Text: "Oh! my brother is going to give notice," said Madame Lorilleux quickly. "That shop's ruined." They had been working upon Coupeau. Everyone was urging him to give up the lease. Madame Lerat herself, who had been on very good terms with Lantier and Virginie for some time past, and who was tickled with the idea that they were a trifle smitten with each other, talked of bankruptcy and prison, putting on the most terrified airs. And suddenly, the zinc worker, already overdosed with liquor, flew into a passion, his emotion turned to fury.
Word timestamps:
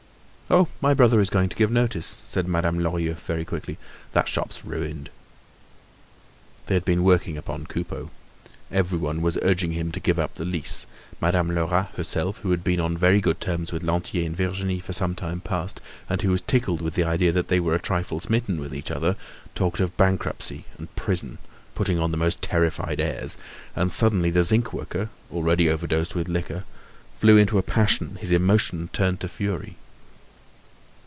"Oh! 0.53 0.67
my 0.81 0.93
brother 0.93 1.21
is 1.21 1.29
going 1.29 1.47
to 1.47 1.55
give 1.55 1.71
notice," 1.71 2.23
said 2.25 2.45
Madame 2.45 2.77
Lorilleux 2.77 3.15
quickly. 3.45 3.77
"That 4.11 4.27
shop's 4.27 4.65
ruined." 4.65 5.09
They 6.65 6.73
had 6.73 6.83
been 6.83 7.05
working 7.05 7.37
upon 7.37 7.67
Coupeau. 7.67 8.11
Everyone 8.69 9.21
was 9.21 9.37
urging 9.43 9.71
him 9.71 9.93
to 9.93 10.01
give 10.01 10.19
up 10.19 10.33
the 10.33 10.43
lease. 10.43 10.85
Madame 11.21 11.51
Lerat 11.55 11.91
herself, 11.95 12.39
who 12.39 12.51
had 12.51 12.65
been 12.65 12.81
on 12.81 12.97
very 12.97 13.21
good 13.21 13.39
terms 13.39 13.71
with 13.71 13.81
Lantier 13.81 14.25
and 14.25 14.35
Virginie 14.35 14.81
for 14.81 14.91
some 14.91 15.15
time 15.15 15.39
past, 15.39 15.79
and 16.09 16.21
who 16.21 16.31
was 16.31 16.41
tickled 16.41 16.81
with 16.81 16.95
the 16.95 17.05
idea 17.05 17.31
that 17.31 17.47
they 17.47 17.61
were 17.61 17.75
a 17.75 17.79
trifle 17.79 18.19
smitten 18.19 18.59
with 18.59 18.75
each 18.75 18.91
other, 18.91 19.15
talked 19.55 19.79
of 19.79 19.95
bankruptcy 19.95 20.65
and 20.77 20.93
prison, 20.97 21.37
putting 21.75 21.97
on 21.97 22.11
the 22.11 22.17
most 22.17 22.41
terrified 22.41 22.99
airs. 22.99 23.37
And 23.73 23.89
suddenly, 23.89 24.31
the 24.31 24.43
zinc 24.43 24.73
worker, 24.73 25.09
already 25.31 25.69
overdosed 25.69 26.13
with 26.13 26.27
liquor, 26.27 26.65
flew 27.21 27.37
into 27.37 27.57
a 27.57 27.63
passion, 27.63 28.17
his 28.19 28.33
emotion 28.33 28.89
turned 28.91 29.21
to 29.21 29.29
fury. 29.29 29.77